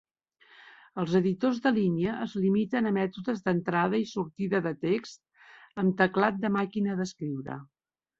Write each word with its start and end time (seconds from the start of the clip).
Els 1.01 1.15
editors 1.17 1.57
de 1.65 1.71
línia 1.73 2.15
es 2.23 2.31
limiten 2.45 2.89
a 2.89 2.93
mètodes 2.95 3.43
d'entrada 3.49 3.99
i 4.05 4.07
sortida 4.13 4.63
de 4.69 4.71
text 4.87 5.83
amb 5.83 5.95
teclat 6.01 6.41
de 6.47 6.53
màquina 6.57 6.97
d'escriure. 7.03 7.59